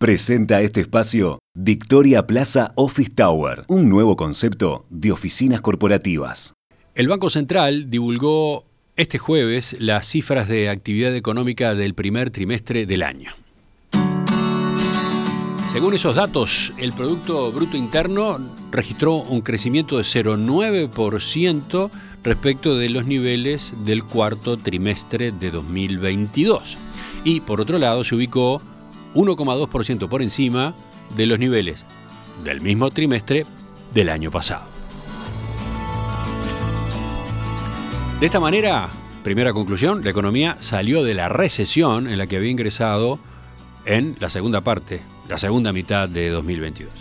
[0.00, 6.54] Presenta este espacio Victoria Plaza Office Tower, un nuevo concepto de oficinas corporativas.
[6.94, 8.64] El Banco Central divulgó
[8.96, 13.30] este jueves las cifras de actividad económica del primer trimestre del año.
[15.70, 18.38] Según esos datos, el Producto Bruto Interno
[18.72, 21.90] registró un crecimiento de 0,9%
[22.24, 26.78] respecto de los niveles del cuarto trimestre de 2022.
[27.22, 28.62] Y por otro lado, se ubicó
[29.14, 30.74] 1,2% por encima
[31.16, 31.84] de los niveles
[32.44, 33.46] del mismo trimestre
[33.92, 34.64] del año pasado.
[38.20, 38.88] De esta manera,
[39.24, 43.18] primera conclusión, la economía salió de la recesión en la que había ingresado
[43.86, 46.92] en la segunda parte, la segunda mitad de 2022.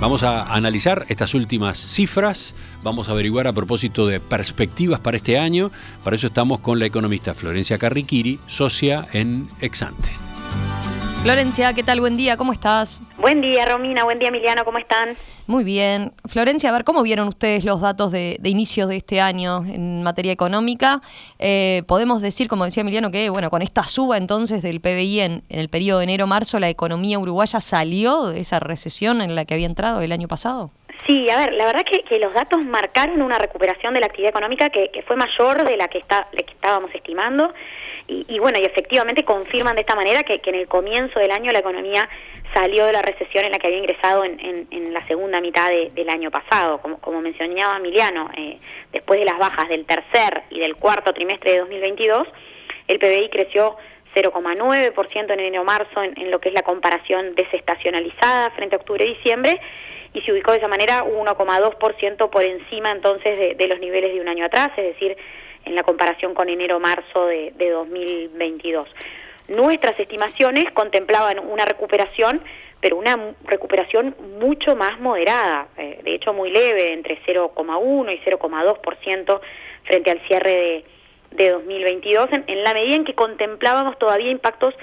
[0.00, 5.38] Vamos a analizar estas últimas cifras, vamos a averiguar a propósito de perspectivas para este
[5.38, 5.70] año.
[6.02, 10.23] Para eso estamos con la economista Florencia Carriquiri, socia en Exante.
[11.24, 12.00] Florencia, ¿qué tal?
[12.00, 13.00] Buen día, ¿cómo estás?
[13.16, 15.16] Buen día, Romina, buen día, Emiliano, ¿cómo están?
[15.46, 16.12] Muy bien.
[16.26, 20.02] Florencia, a ver, ¿cómo vieron ustedes los datos de, de inicios de este año en
[20.02, 21.00] materia económica?
[21.38, 25.44] Eh, podemos decir, como decía Emiliano, que bueno, con esta suba entonces del PBI en,
[25.48, 29.54] en el periodo de enero-marzo, la economía uruguaya salió de esa recesión en la que
[29.54, 30.72] había entrado el año pasado.
[31.06, 34.30] Sí, a ver, la verdad que, que los datos marcaron una recuperación de la actividad
[34.30, 37.52] económica que, que fue mayor de la que, está, de que estábamos estimando.
[38.08, 41.52] Y, y, bueno, y efectivamente confirman de esta manera que, en el comienzo del año
[41.52, 42.08] la economía
[42.54, 45.68] salió de la recesión en la que había ingresado en, en, en la segunda mitad
[45.68, 46.78] de, del año pasado.
[46.78, 48.58] Como, como mencionaba Emiliano, eh,
[48.92, 52.28] después de las bajas del tercer y del cuarto trimestre de 2022,
[52.88, 53.76] el PBI creció
[54.14, 60.32] 0,9% en enero-marzo en, lo que es la comparación desestacionalizada frente a octubre y se
[60.32, 64.44] ubicó de esa manera 1,2% por encima entonces de, de los niveles de un año
[64.44, 65.16] atrás, es decir,
[65.64, 68.88] en la comparación con enero-marzo de, de 2022.
[69.48, 72.40] Nuestras estimaciones contemplaban una recuperación,
[72.80, 79.40] pero una recuperación mucho más moderada, eh, de hecho muy leve, entre 0,1 y 0,2%
[79.84, 80.84] frente al cierre de,
[81.34, 84.74] de 2022, en, en, la medida en que contemplábamos todavía impactos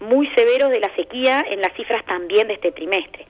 [0.00, 3.26] muy severos de la sequía en las cifras también de este trimestre.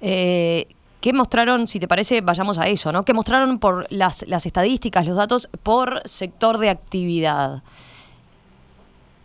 [0.00, 0.66] Eh,
[1.00, 3.04] ¿Qué mostraron, si te parece, vayamos a eso, ¿no?
[3.04, 7.62] ¿Qué mostraron por las, las estadísticas, los datos por sector de actividad?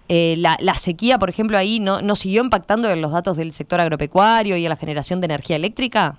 [0.10, 3.82] Eh, la, la, sequía, por ejemplo, ahí no, siguió impactando en los datos del sector
[3.82, 6.18] agropecuario y en la generación de energía eléctrica?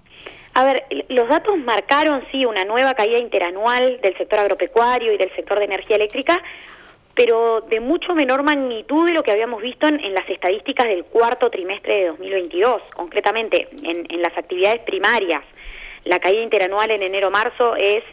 [0.55, 5.35] A ver, los datos marcaron, sí, una nueva caída interanual del sector agropecuario y del
[5.35, 6.43] sector de energía eléctrica,
[7.15, 11.05] pero de mucho menor magnitud de lo que habíamos visto en, en las estadísticas del
[11.05, 15.43] cuarto trimestre de 2022, concretamente en, en las actividades primarias.
[16.05, 18.05] La caída interanual en enero-marzo es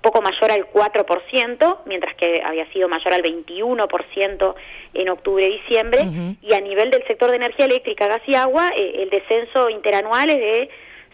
[0.00, 4.54] poco mayor al 4%, mientras que había sido mayor al 21%
[4.94, 6.36] en octubre-diciembre, uh -huh.
[6.42, 10.30] y a nivel del sector de energía eléctrica, gas y agua, eh, el descenso interanual
[10.30, 10.70] es de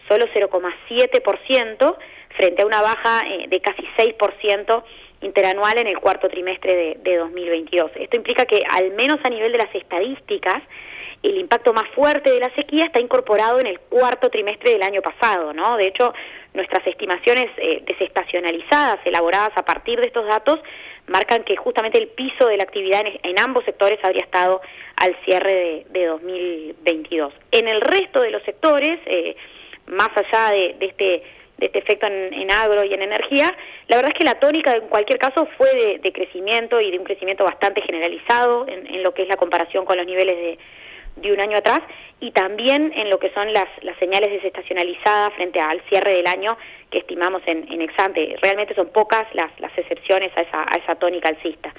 [0.07, 1.97] solo 0,7%,
[2.35, 4.83] frente a una baja eh, de casi 6%
[5.21, 7.91] interanual en el cuarto trimestre de, de 2022.
[7.95, 10.61] Esto implica que, al menos a nivel de las estadísticas,
[11.23, 15.01] el impacto más fuerte de la sequía está incorporado en el cuarto trimestre del año
[15.01, 15.77] pasado, ¿no?
[15.77, 16.13] De hecho,
[16.53, 20.59] nuestras estimaciones eh, desestacionalizadas, elaboradas a partir de estos datos,
[21.07, 24.61] marcan que justamente el piso de la actividad en, ambos sectores habría estado
[24.97, 27.33] al cierre de, de 2022.
[27.51, 29.35] En el resto de los sectores, eh,
[29.87, 31.23] más allá de, de este
[31.57, 33.51] de este efecto en, en, agro y en energía,
[33.87, 36.99] la verdad es que la tónica en cualquier caso fue de, de crecimiento y de
[36.99, 40.59] un crecimiento bastante generalizado en, en, lo que es la comparación con los niveles de,
[41.21, 41.81] de un año atrás
[42.19, 46.57] y también en lo que son las, las señales desestacionalizadas frente al cierre del año
[46.89, 48.35] que estimamos en, en Exante.
[48.41, 51.73] Realmente son pocas las, las excepciones a esa, a esa tónica alcista.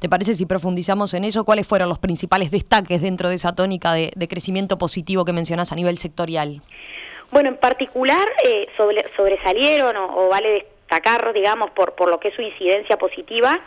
[0.00, 1.44] ¿Te parece si profundizamos en eso?
[1.44, 5.72] ¿Cuáles fueron los principales destaques dentro de esa tónica de, de crecimiento positivo que mencionas
[5.72, 6.60] a nivel sectorial?
[7.30, 10.77] Bueno, en particular eh, sobre, sobresalieron o, o, vale destacar,
[11.34, 13.60] digamos, por, por lo que es su incidencia positiva,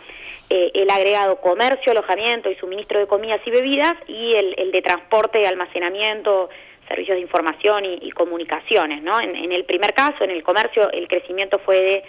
[0.50, 4.82] eh, el agregado comercio, alojamiento y suministro de comidas y bebidas y el, el de
[4.82, 6.50] transporte, almacenamiento,
[6.88, 9.20] servicios de información y, y comunicaciones, ¿no?
[9.22, 12.04] En, en, el primer caso, en el comercio, el crecimiento fue de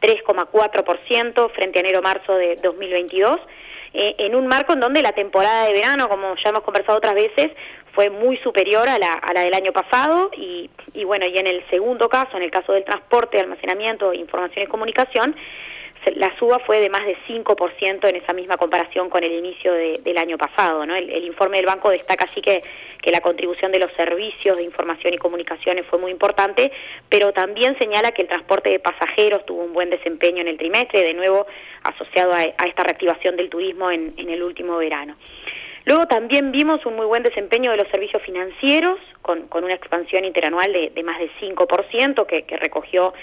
[0.00, 3.40] 3,4% frente a enero-marzo de 2022,
[3.94, 7.14] eh, en un marco en donde la temporada de verano, como ya hemos conversado otras
[7.14, 7.50] veces,
[7.92, 11.46] fue muy superior a la, a la del año pasado y, y, bueno, y en
[11.46, 15.34] el segundo caso, en el caso del transporte, almacenamiento, información y comunicación,
[16.16, 20.00] la suba fue de más de 5% en esa misma comparación con el inicio de,
[20.02, 20.86] del año pasado.
[20.86, 20.94] ¿no?
[20.94, 22.60] El, informe del banco destaca así que,
[23.02, 26.70] que la contribución de los servicios de información y comunicaciones fue muy importante,
[27.08, 31.02] pero también señala que el transporte de pasajeros tuvo un buen desempeño en el trimestre,
[31.02, 31.46] de nuevo
[31.82, 35.16] asociado a, a esta reactivación del turismo en, en el último verano.
[35.88, 40.70] Luego también vimos un muy buen desempeño de los servicios financieros, con, una expansión interanual
[40.70, 43.14] de, más del 5%, que, que, recogió,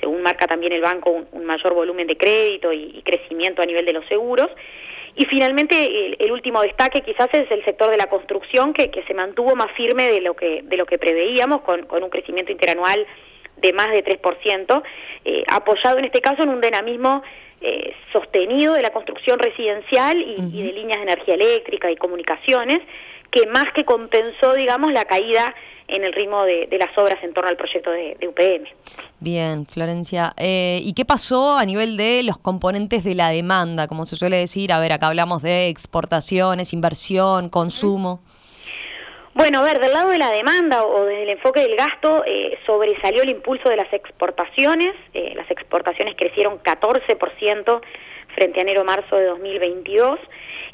[0.00, 3.92] según marca también el banco, un, mayor volumen de crédito y, crecimiento a nivel de
[3.92, 4.48] los seguros.
[5.16, 9.12] Y finalmente, el, último destaque quizás es el sector de la construcción, que, que, se
[9.12, 13.06] mantuvo más firme de lo que, de lo que preveíamos, con, con un crecimiento interanual
[13.58, 14.82] de más de 3%,
[15.26, 17.22] eh, apoyado en este caso en un dinamismo
[17.66, 22.80] eh, sostenido de la construcción residencial y, de líneas de energía eléctrica y comunicaciones,
[23.30, 25.54] que más que compensó, digamos, la caída
[25.88, 28.68] en el ritmo de, las obras en torno al proyecto de, UPM.
[29.18, 30.34] Bien, Florencia.
[30.36, 33.88] Eh, ¿Y qué pasó a nivel de los componentes de la demanda?
[33.88, 38.20] Como se suele decir, a ver, acá hablamos de exportaciones, inversión, consumo.
[39.34, 42.56] Bueno, a ver, del lado de la demanda o desde el enfoque del gasto, eh,
[42.66, 44.94] sobresalió el impulso de las exportaciones.
[45.12, 47.80] Eh, las exportaciones crecieron 14%
[48.32, 50.20] frente a enero-marzo de 2022.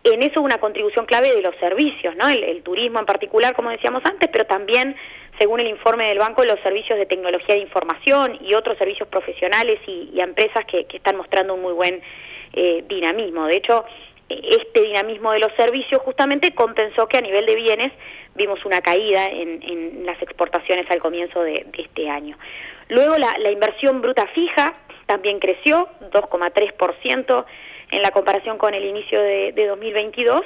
[0.05, 2.29] En eso una contribución clave de los servicios, ¿no?
[2.29, 4.95] El, turismo en particular, como decíamos antes, pero también,
[5.39, 9.79] según el informe del banco, los servicios de tecnología de información y otros servicios profesionales
[9.87, 12.03] y, empresas que, están mostrando un muy buen
[12.53, 13.47] eh, dinamismo.
[13.47, 13.87] De hecho,
[14.31, 17.93] este dinamismo de los servicios justamente compensó que a nivel de bienes
[18.35, 22.39] vimos una caída en, las exportaciones al comienzo de, este año.
[22.89, 24.75] Luego la, inversión bruta fija
[25.07, 27.45] también creció 2,3%
[27.91, 30.43] en la comparación con el inicio de, 2022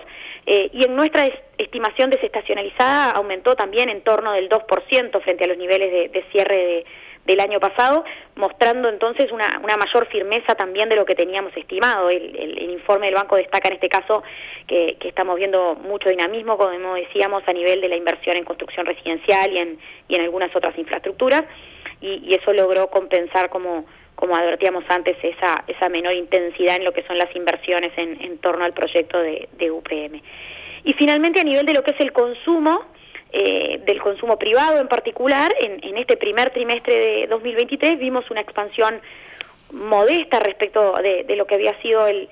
[0.46, 1.28] eh, y en nuestra
[1.58, 6.84] estimación desestacionalizada aumentó también en torno del 2% frente a los niveles de cierre de
[7.24, 8.04] del año pasado,
[8.36, 12.10] mostrando entonces una, una mayor firmeza también de lo que teníamos estimado.
[12.10, 14.22] El, el, informe del banco destaca en este caso
[14.66, 18.84] que, que, estamos viendo mucho dinamismo, como decíamos, a nivel de la inversión en construcción
[18.84, 19.78] residencial y en,
[20.08, 21.44] y en algunas otras infraestructuras,
[22.00, 27.02] y, eso logró compensar como como advertíamos antes, esa, esa menor intensidad en lo que
[27.02, 30.22] son las inversiones en, en torno al proyecto de, de UPM.
[30.84, 32.84] Y finalmente, a nivel de lo que es el consumo,
[33.36, 39.00] eh, del consumo privado en particular, en, este primer trimestre de 2023 vimos una expansión
[39.72, 42.28] modesta respecto de, lo que había sido el,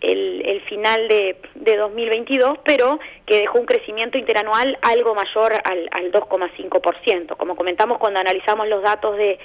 [0.00, 6.10] el, final de, de, 2022, pero que dejó un crecimiento interanual algo mayor al, al
[6.12, 7.36] 2,5%.
[7.36, 9.38] Como comentamos cuando analizamos los datos de,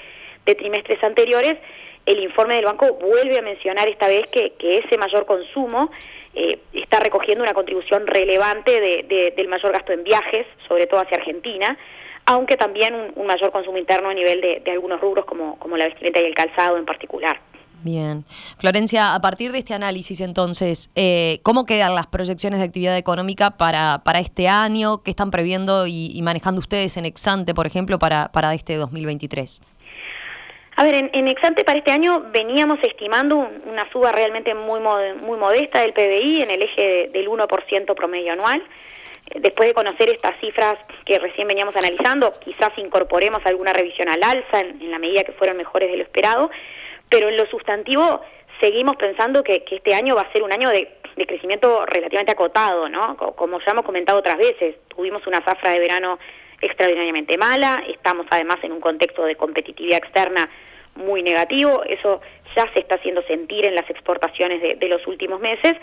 [0.45, 1.57] de trimestres anteriores,
[2.06, 5.90] el informe del banco vuelve a mencionar esta vez que, que ese mayor consumo
[6.36, 8.81] eh, está recogiendo una contribución relevante
[9.36, 11.78] del mayor gasto en viajes, sobre todo hacia Argentina,
[12.25, 16.19] aunque también un, mayor consumo interno a nivel de, algunos rubros como, como la vestimenta
[16.19, 17.39] y el calzado en particular.
[17.84, 18.24] Bien.
[18.57, 23.57] Florencia, a partir de este análisis entonces, eh, ¿cómo quedan las proyecciones de actividad económica
[23.57, 25.04] para, para este año?
[25.04, 29.62] ¿Qué están previendo y, manejando ustedes en Exante, por ejemplo, para, para este 2023?
[30.75, 35.38] A ver, en, en, Exante para este año veníamos estimando una suba realmente muy, muy
[35.38, 38.64] modesta del PBI en el eje del 1% promedio anual.
[39.30, 40.75] Eh, después de conocer estas cifras
[41.06, 45.58] que recién veníamos analizando, quizás incorporemos alguna revisión al alza en, la medida que fueron
[45.58, 46.50] mejores de lo esperado,
[47.08, 48.22] pero en lo sustantivo
[48.60, 52.90] seguimos pensando que, este año va a ser un año de, de, crecimiento relativamente acotado,
[52.90, 53.16] ¿no?
[53.18, 56.18] Como ya hemos comentado otras veces, tuvimos una zafra de verano
[56.63, 60.50] extraordinariamente mala, estamos además en un contexto de competitividad externa
[60.95, 62.21] muy negativo, eso
[62.56, 65.74] ya se está haciendo sentir en las exportaciones de, los últimos meses,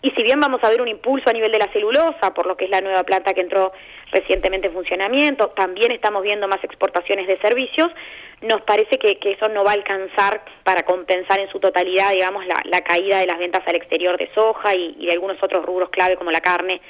[0.00, 2.56] y si bien vamos a ver un impulso a nivel de la celulosa, por lo
[2.56, 3.72] que es la nueva planta que entró
[4.10, 7.90] recientemente en funcionamiento, también estamos viendo más exportaciones de servicios,
[8.42, 12.80] nos parece que, eso no va a alcanzar para compensar en su totalidad, digamos, la,
[12.82, 16.30] caída de las ventas al exterior de soja y, de algunos otros rubros clave como
[16.30, 16.80] la carne,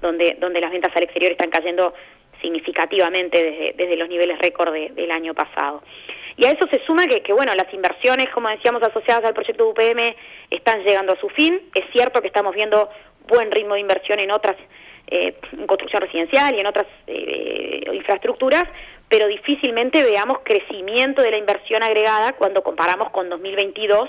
[0.00, 1.94] donde, donde las ventas al exterior están cayendo
[2.42, 5.82] significativamente desde, los niveles récord del año pasado.
[6.36, 9.68] Y a eso se suma que, que, bueno, las inversiones, como decíamos, asociadas al proyecto
[9.68, 10.14] UPM
[10.50, 11.60] están llegando a su fin.
[11.74, 12.88] Es cierto que estamos viendo
[13.28, 14.56] buen ritmo de inversión en otras,
[15.08, 18.64] eh, en construcción residencial y en otras eh, infraestructuras,
[19.08, 24.08] pero difícilmente veamos crecimiento de la inversión agregada cuando comparamos con 2022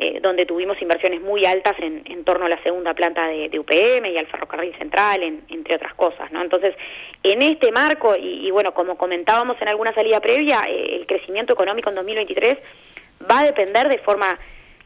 [0.00, 4.06] eh, donde tuvimos inversiones muy altas en, en, torno a la segunda planta de, UPM
[4.06, 6.30] y al ferrocarril central, entre otras cosas.
[6.30, 6.40] ¿no?
[6.40, 6.76] Entonces,
[7.24, 11.88] en este marco, y, bueno, como comentábamos en alguna salida previa, eh, el crecimiento económico
[11.88, 12.58] en 2023
[13.28, 14.38] va a depender de forma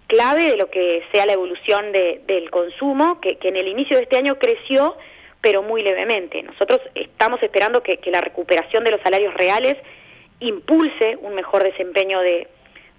[0.07, 4.17] clave de lo que sea la evolución del consumo, que, en el inicio de este
[4.17, 4.97] año creció,
[5.43, 6.43] pero muy levemente.
[6.43, 9.77] Nosotros estamos esperando que la recuperación de los salarios reales
[10.41, 12.49] impulse un mejor desempeño de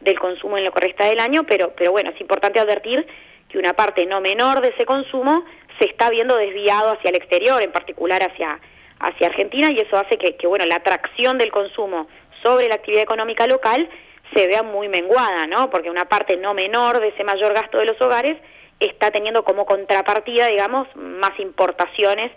[0.04, 3.06] del consumo en lo que resta del año, pero, pero bueno, es importante advertir
[3.50, 5.46] que una parte no menor de ese consumo
[5.80, 8.60] se está viendo desviado hacia el exterior, en particular hacia,
[9.00, 12.08] hacia Argentina, y eso hace que, que bueno, la atracción del consumo
[12.42, 13.90] sobre la actividad económica local
[14.36, 15.70] se vea muy menguada, ¿no?
[15.70, 18.38] Porque una parte no menor de ese mayor gasto de los hogares
[18.80, 22.32] está teniendo como contrapartida, digamos, más importaciones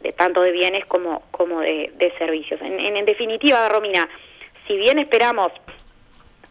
[0.00, 2.60] de tanto de bienes como, como de, servicios.
[2.60, 4.08] En, en, definitiva, Romina,
[4.66, 5.50] si bien esperamos,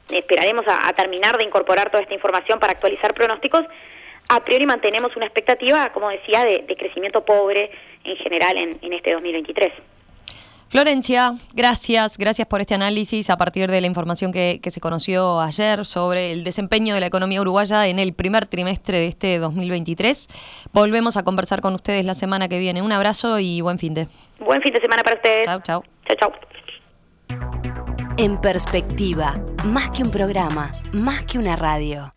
[0.09, 3.65] esperaremos a, terminar de incorporar toda esta información para actualizar pronósticos,
[4.29, 7.71] a priori mantenemos una expectativa, como decía, de, crecimiento pobre
[8.03, 9.71] en general en, en este 2023.
[10.69, 15.85] Florencia, gracias, gracias por este análisis a partir de la información que, se conoció ayer
[15.85, 20.27] sobre el desempeño de la economía uruguaya en el primer trimestre de este 2023.
[20.73, 22.81] Volvemos a conversar con ustedes la semana que viene.
[22.81, 24.07] Un abrazo y buen fin de.
[24.39, 25.45] Buen fin de semana para ustedes.
[25.45, 25.83] Chau, chau.
[26.05, 26.31] Chau, chau.
[28.19, 32.11] En perspectiva, más que un programa, más que una radio.